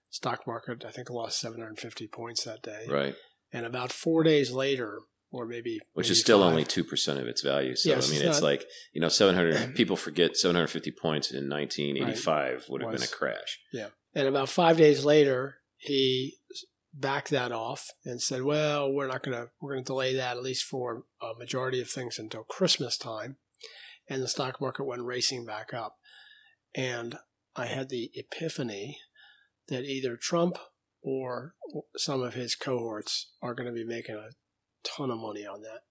[0.09, 2.85] stock market, I think, lost 750 points that day.
[2.89, 3.15] Right.
[3.53, 4.99] And about four days later,
[5.31, 7.75] or maybe which maybe is still five, only two percent of its value.
[7.75, 10.67] So Yes, I mean, it's it's like you know, seven hundred people forget seven hundred
[10.67, 13.59] fifty points in nineteen eighty five would have been a crash.
[13.73, 13.89] crash.
[14.17, 16.39] And about five days later, he
[16.91, 20.37] backed that off and said, "Well, we're not going to we're going to delay that
[20.37, 23.37] at least for a majority of things until Christmas time."
[24.09, 25.97] And the stock market went racing back up.
[26.73, 27.19] And
[27.55, 28.97] I had the epiphany
[29.67, 30.57] that either Trump
[31.03, 31.53] or
[31.95, 34.29] some of his cohorts are going to be making a
[34.83, 35.81] ton of money on that.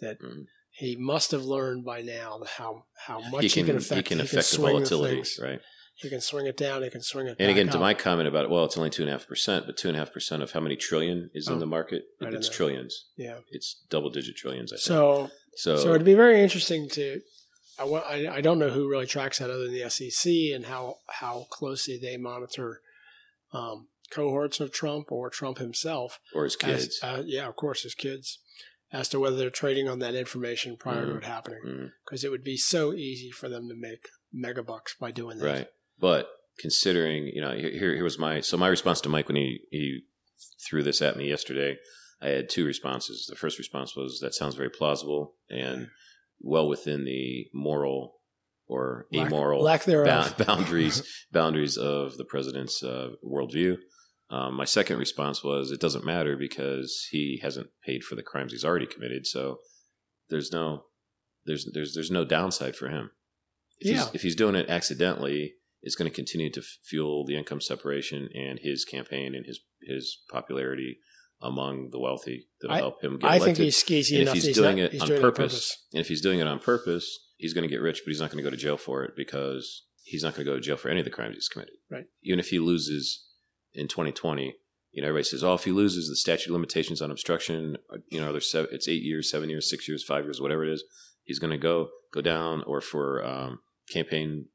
[0.00, 0.46] That Mhm.
[0.72, 3.96] he must have learned by now how how much He he can, can, affect.
[3.96, 5.60] he can affect the swing volatility, right?
[6.00, 6.82] He can swing it down.
[6.82, 7.36] He can swing it.
[7.38, 7.80] And again, to up.
[7.80, 10.00] my comment about well, it's only two and a half percent, but two and a
[10.00, 12.04] half percent of how many trillion is in Oh, the market?
[12.20, 13.06] Don't it's trillions.
[13.16, 13.38] yeah.
[13.50, 14.72] It's double digit trillions.
[14.72, 14.82] I think.
[14.82, 17.20] So so, So it'd be very interesting to.
[17.78, 21.46] I, I, don't know who really tracks that other than the SEC and how how
[21.50, 22.82] closely they monitor
[23.54, 26.18] um, cohorts of Trump or Trump himself.
[26.34, 27.00] or his as- kids.
[27.02, 28.38] uh, yeah, of course, his kids,
[28.92, 31.16] as to whether they're trading on that information prior to Mhm.
[31.18, 35.10] it happening, because it would be so easy for them to make mega bucks by
[35.10, 35.46] doing that.
[35.46, 35.68] Right.
[36.00, 39.60] But considering, you know, here, here was my, so my response to Mike when he,
[39.70, 40.00] he
[40.66, 41.76] threw this at me yesterday,
[42.22, 43.26] I had two responses.
[43.28, 45.88] The first response was, that sounds very plausible and
[46.40, 48.14] well within the moral
[48.66, 53.76] or Lack- amoral lack bound- boundaries, boundaries of the president's uh, worldview.
[54.30, 58.52] Um, my second response was, it doesn't matter because he hasn't paid for the crimes
[58.52, 59.26] he's already committed.
[59.26, 59.58] So
[60.28, 60.84] there's no,
[61.46, 63.10] there's, there's, there's no downside for him
[63.80, 64.04] if, Yeah.
[64.04, 68.28] he's, if he's doing it accidentally, it's going to continue to fuel the income separation
[68.34, 70.98] and his campaign and his his popularity
[71.42, 73.56] among the wealthy that'll I- help him get I elected.
[73.56, 74.36] think he's skeezy and enough.
[74.36, 76.46] if that he's, doing not, it he's on doing purpose, and if he's doing it
[76.46, 78.76] on purpose, he's going to get rich, but he's not going to go to jail
[78.76, 81.34] for it because he's not going to go to jail for any of the crimes
[81.36, 81.74] he's committed.
[81.90, 82.04] Right.
[82.22, 83.26] Even if he loses
[83.72, 84.54] in 2020,
[84.92, 87.98] you know, everybody says, "Oh, if he loses, the statute of limitations on obstruction, uh,
[88.10, 90.72] you know, there's seven, it's eight years, seven years, six years, five years, whatever it
[90.72, 90.84] is,
[91.24, 94.46] he's going to go go down." Or for um, campaign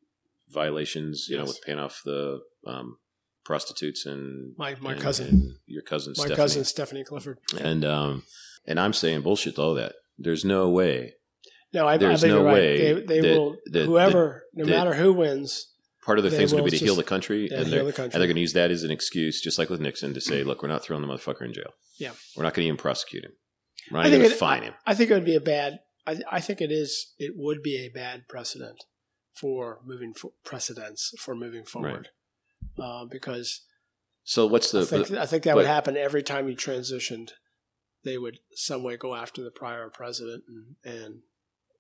[0.51, 2.97] violations, you know, with paying off the um,
[3.43, 6.35] prostitutes and My my and- cousin, and your cousin, my Stephanie.
[6.35, 7.39] cousin Stephanie Clifford.
[7.59, 8.23] and um,
[8.67, 9.93] and I'm saying bullshit to all that.
[10.17, 11.13] There's no way
[11.73, 12.53] No, I, I There's beg no you're right.
[12.53, 13.57] way They, they that- will.
[13.71, 15.71] that- whoever, no that- matter who wins,
[16.05, 18.03] part of the thing's going to be to heal the country, yeah, and they're, the
[18.03, 20.43] and they're going to use that as an excuse, just like with Nixon, to say,
[20.43, 21.71] "Look, we're not throwing the motherfucker in jail.
[21.99, 22.11] Yeah.
[22.35, 23.31] we're not going to even prosecute him.
[23.91, 25.79] We're not going to fine him." I think it would be a bad.
[26.07, 27.13] I, I think it is.
[27.19, 28.77] It would be a bad precedent
[29.35, 32.09] for moving for precedents for moving forward,
[32.79, 33.61] uh, because
[34.23, 34.81] So what's the?
[34.81, 37.31] I think the- I think that would happen every time you transitioned.
[38.03, 41.21] They would some way go after the prior president and, and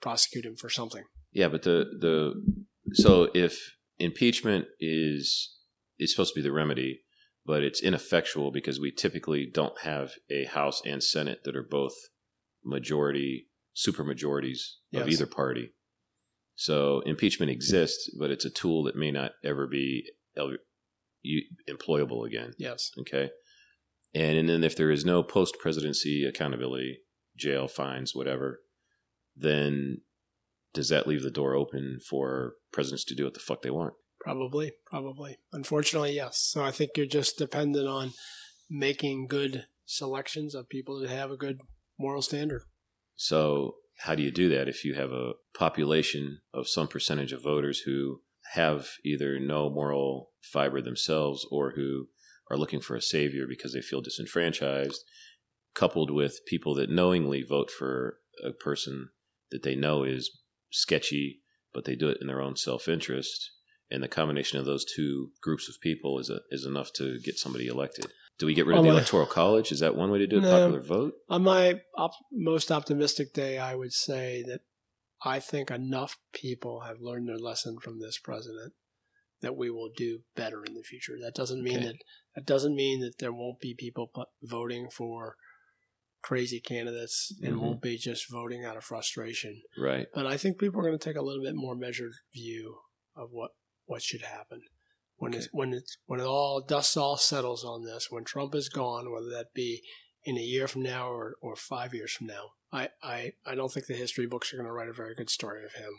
[0.01, 1.03] prosecute him for something.
[1.31, 2.15] yeah, but the the
[2.93, 5.55] so if impeachment is
[5.99, 7.01] is supposed to be the remedy,
[7.45, 11.93] but it's ineffectual because we typically don't have a House and Senate that are both
[12.63, 15.73] majority super majorities of either party.
[16.55, 20.09] So impeachment exists, but it's a tool that may not ever be
[21.69, 22.53] employable again.
[22.57, 23.29] Yes, Okay.
[24.13, 26.99] And, and then if there is no post presidency accountability,
[27.35, 28.61] jail, fines, whatever,
[29.35, 29.97] then
[30.73, 33.93] does that leave the door open for presidents to do what the fuck they want?
[34.25, 35.37] probably, probably.
[35.53, 36.39] Unfortunately, yes.
[36.39, 38.11] So I think you're just dependent on
[38.69, 41.61] making good selections of people that have a good
[41.99, 42.63] moral standard.
[43.15, 47.41] So how do you do that if you have a population of some percentage of
[47.43, 48.21] voters who
[48.53, 52.07] have either no moral fiber themselves or who
[52.49, 55.03] are looking for a savior because they feel disenfranchised,
[55.73, 59.09] coupled with people that knowingly vote for a person
[59.51, 61.41] that they know is sketchy,
[61.73, 63.51] but they do it in their own self interest.
[63.89, 67.37] And the combination of those two groups of people is a, is enough to get
[67.37, 68.07] somebody elected.
[68.37, 69.71] Do we get rid of Well, the my- electoral college?
[69.71, 70.41] Is that one way to do it?
[70.41, 70.51] No.
[70.51, 71.13] Popular vote?
[71.29, 74.61] On my op- most optimistic day, I would say that
[75.23, 78.73] I think enough people have learned their lesson from this president
[79.41, 81.17] that we will do better in the future.
[81.21, 81.85] That doesn't mean Okay.
[81.87, 81.95] that
[82.35, 85.37] that doesn't mean that there won't be people voting for
[86.21, 87.61] crazy candidates and Mhm.
[87.61, 89.61] won't be just voting out of frustration.
[89.77, 90.07] Right.
[90.13, 92.79] But I think people are going to take a little bit more measured view
[93.15, 93.51] of what
[93.85, 94.63] what should happen
[95.17, 95.39] when Okay.
[95.39, 98.11] it's when it's when it all dust all settles on this.
[98.11, 99.81] When Trump is gone, whether that be
[100.23, 103.71] in a year from now or, or five years from now, I, I I don't
[103.71, 105.93] think the history books are going to write a very good story of him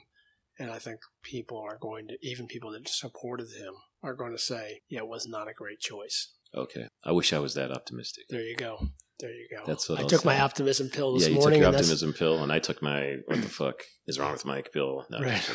[0.58, 4.38] And I think people are going to, even people that supported him, are going to
[4.38, 6.32] say, yeah, it was not a great choice.
[6.54, 6.88] Okay.
[7.04, 8.24] I wish I was that optimistic.
[8.28, 8.88] There you go.
[9.18, 9.62] There you go.
[9.66, 11.60] That's what I I'll took my optimism pill this yeah, you morning.
[11.60, 14.72] took your optimism pill, and I took my what the fuck is wrong with Mike
[14.72, 15.06] pill.
[15.10, 15.50] No, Right.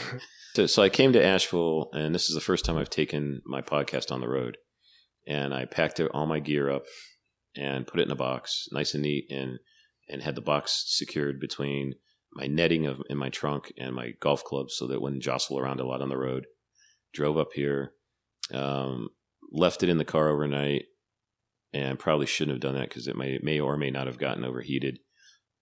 [0.53, 3.61] So, so I came to Asheville, and this is the first time I've taken my
[3.61, 4.57] podcast on the road.
[5.27, 6.83] And I packed all my gear up
[7.55, 9.59] and put it in a box, nice and neat, and
[10.09, 11.93] and had the box secured between
[12.33, 15.59] my netting of in my trunk and my golf clubs, so that it wouldn't jostle
[15.59, 16.47] around a lot on the road.
[17.13, 17.93] Drove up here,
[18.53, 19.09] um,
[19.51, 20.85] left it in the car overnight,
[21.73, 24.43] and probably shouldn't have done that because it may may or may not have gotten
[24.43, 24.99] overheated.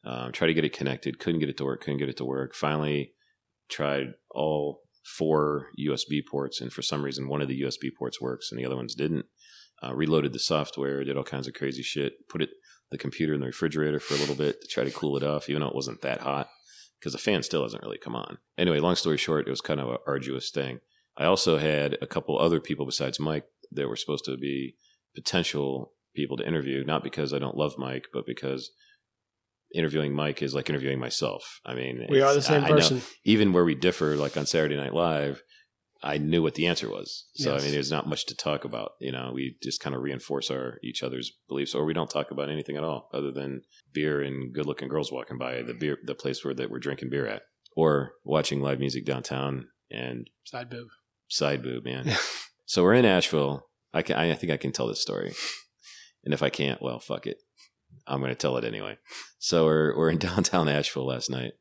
[0.05, 2.25] Um, tried to get it connected, couldn't get it to work, couldn't get it to
[2.25, 2.55] work.
[2.55, 3.13] Finally,
[3.69, 8.51] tried all four USB ports, and for some reason, one of the USB ports works
[8.51, 9.25] and the other ones didn't.
[9.81, 12.27] Uh, reloaded the software, did all kinds of crazy shit.
[12.27, 12.49] Put it
[12.91, 15.49] the computer in the refrigerator for a little bit to try to cool it off,
[15.49, 16.49] even though it wasn't that hot
[16.99, 18.37] because the fan still hasn't really come on.
[18.57, 20.79] Anyway, long story short, it was kind of an arduous thing.
[21.17, 24.75] I also had a couple other people besides Mike that were supposed to be
[25.15, 28.71] potential people to interview, not because I don't love Mike, but because
[29.73, 31.59] interviewing Mike is like interviewing myself.
[31.65, 33.01] I mean, we are the same I- I know- person.
[33.23, 35.43] even where we differ, like on Saturday Night Live,
[36.01, 37.27] I knew what the answer was.
[37.35, 37.61] So Yes.
[37.61, 38.91] I mean, there's not much to talk about.
[39.01, 42.31] You know, we just kind of reinforce our each other's beliefs, or we don't talk
[42.31, 43.61] about anything at all, other than
[43.93, 47.27] beer and good-looking girls walking by the beer, the place where that we're drinking beer
[47.27, 47.41] at,
[47.75, 50.87] or watching live music downtown and Side boob.
[51.27, 52.09] side boob, man.
[52.65, 53.67] so we're in Asheville.
[53.93, 55.33] I can, I think I can tell this story,
[56.23, 57.37] and if I can't, well, fuck it.
[58.07, 58.97] I'm going to tell it anyway.
[59.39, 61.53] So we're we're in downtown Asheville last night,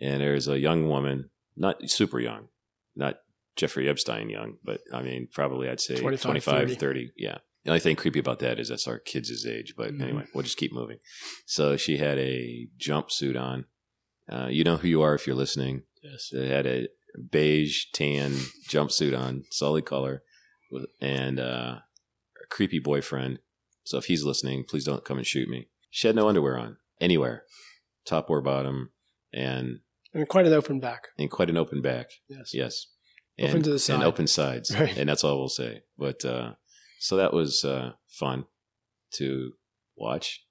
[0.00, 2.48] and there's a young woman, not super young,
[2.96, 3.16] not
[3.56, 6.74] Jeffrey Epstein young, but I mean probably I'd say 25, 25, 30.
[6.74, 7.12] 30.
[7.16, 7.38] Yeah.
[7.64, 9.74] The only thing creepy about that is that's our kids' age.
[9.76, 10.02] But Mhm.
[10.02, 10.98] anyway, we'll just keep moving.
[11.46, 13.64] So she had a jumpsuit on.
[14.30, 15.82] Uh, you know who you are if you're listening.
[16.02, 16.28] Yes.
[16.32, 16.88] It had a
[17.30, 18.32] beige tan
[18.68, 20.22] jumpsuit on, solid color,
[21.00, 21.76] and uh,
[22.42, 23.38] a creepy boyfriend.
[23.84, 25.68] So if he's listening, please don't come and shoot me.
[25.90, 27.44] She had no underwear on anywhere,
[28.06, 28.90] top or bottom,
[29.32, 29.80] and
[30.12, 31.08] And quite an open back.
[31.18, 32.10] and quite an open back.
[32.28, 32.52] Yes.
[32.54, 32.86] Yes,
[33.38, 33.94] Open and, to the side.
[33.94, 34.96] and open sides, Right.
[34.96, 35.82] and that's all we'll say.
[35.98, 36.54] But uh,
[36.98, 38.46] so that was uh, fun
[39.14, 39.52] to
[39.96, 40.44] watch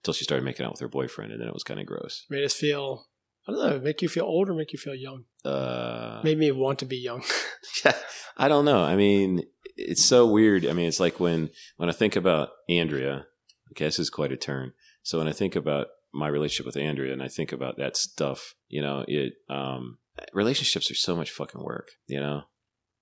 [0.00, 2.26] until she started making out with her boyfriend, and then it was kind of gross.
[2.28, 3.06] Made us feel,
[3.48, 5.24] I don't know, make you feel old or make you feel young?
[5.44, 7.24] Uh, Made me want to be young.
[8.36, 8.82] I don't know.
[8.82, 9.42] I mean,
[9.76, 10.66] it's so weird.
[10.66, 13.26] I mean, it's like when when I think about Andrea.
[13.72, 14.72] Okay, this is quite a turn.
[15.02, 18.54] So when I think about my relationship with Andrea, and I think about that stuff,
[18.68, 19.98] you know, it um,
[20.32, 22.42] relationships are so much fucking work, you know,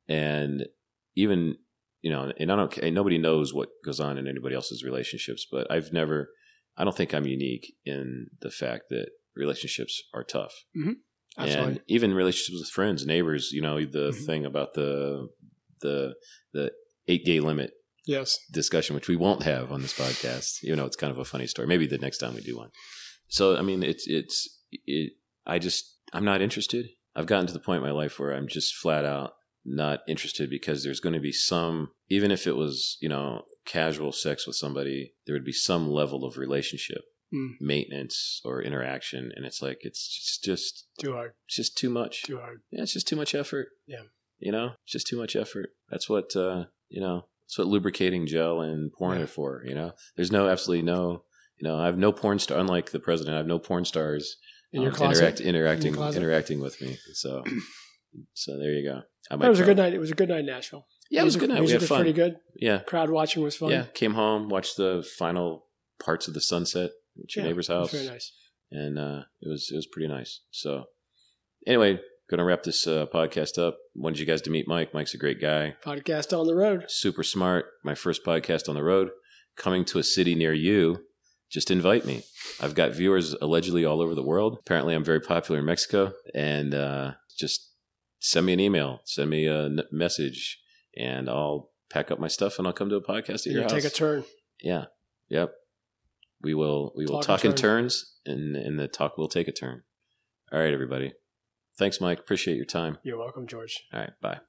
[0.08, 0.66] and
[1.14, 1.56] even
[2.00, 2.76] you know, and I don't.
[2.78, 6.30] And nobody knows what goes on in anybody else's relationships, but I've never.
[6.76, 10.64] I don't think I'm unique in the fact that relationships are tough
[11.38, 11.72] Absolutely.
[11.72, 13.50] and even relationships with friends, neighbors.
[13.52, 14.26] You know, the Mhm.
[14.26, 15.28] thing about the
[15.82, 16.14] the
[16.52, 16.72] the
[17.08, 17.72] eight day limit
[18.06, 18.38] yes.
[18.50, 20.62] discussion, which we won't have on this podcast.
[20.62, 21.68] You know, it's kind of a funny story.
[21.68, 22.70] Maybe the next time we do one.
[23.28, 25.12] So, I mean, it's it's it.
[25.46, 26.86] I just I'm not interested.
[27.14, 29.32] I've gotten to the point in my life where I'm just flat out
[29.64, 34.12] not interested because there's going to be some, even if it was you know casual
[34.12, 37.02] sex with somebody, there would be some level of relationship
[37.34, 37.52] Mm.
[37.62, 41.32] maintenance or interaction, and it's like it's just just Too hard.
[41.46, 42.24] it's just too much.
[42.24, 42.60] Too hard.
[42.70, 43.68] Yeah, it's just too much effort.
[43.86, 44.02] Yeah.
[44.42, 45.70] You know, it's just too much effort.
[45.90, 49.24] That's what uh, you know, that's what lubricating gel and porn Yeah.
[49.24, 49.92] are for, you know.
[50.16, 51.24] There's no absolutely no
[51.58, 54.36] you know, I have no porn star unlike the president, I have no porn stars
[54.72, 55.40] In your um, closet.
[55.40, 56.18] interact, interacting closet?
[56.20, 56.98] interacting with me.
[57.14, 57.44] So
[58.34, 59.02] so there you go.
[59.30, 59.94] I That was a good night.
[59.94, 60.86] It was a good night in Asheville.
[61.10, 61.62] Yeah, it was a good night.
[61.62, 61.98] We had was fun.
[62.00, 62.36] pretty good.
[62.56, 62.78] Yeah.
[62.80, 63.70] Crowd watching was fun.
[63.70, 63.84] Yeah.
[63.94, 65.66] Came home, watched the final
[66.02, 66.90] parts of the sunset
[67.22, 67.92] at your Yeah, neighbor's it was house.
[67.92, 68.32] Very nice.
[68.70, 70.40] and uh, it was it was pretty nice.
[70.50, 70.84] So
[71.66, 73.78] anyway, gonna wrap this uh, podcast up.
[73.94, 74.94] Wanted you guys to meet Mike.
[74.94, 76.84] Mike's a great guy, Podcast on the road.
[76.88, 77.66] super smart.
[77.84, 79.10] My first podcast on the road,
[79.56, 81.04] coming to a city near you.
[81.50, 82.22] Just invite me.
[82.62, 84.56] I've got viewers allegedly all over the world.
[84.60, 87.70] Apparently, I'm very popular in Mexico, and uh, just
[88.20, 90.60] send me an email, send me a n- message,
[90.96, 93.54] and I'll pack up my stuff and I'll come to a podcast at And your
[93.56, 93.72] you house.
[93.72, 94.24] take a turn.
[94.62, 94.84] Yeah.
[95.28, 95.52] Yep.
[96.40, 99.46] We will we will Talk talk, in in turns and and the talk will take
[99.48, 99.82] a turn.
[100.50, 101.12] All right, everybody.
[101.78, 102.18] Thanks, Mike.
[102.18, 102.98] Appreciate your time.
[103.02, 103.84] You're welcome, George.
[103.92, 104.40] All right, bye.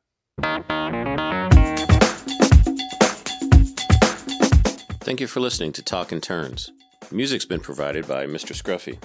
[5.01, 6.71] Thank you for listening to Talk in Turns.
[7.11, 8.55] Music's been provided by Mr.
[8.55, 8.97] Scruffy.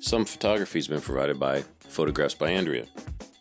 [0.00, 2.86] Some photography's been provided by Photographs by Andrea.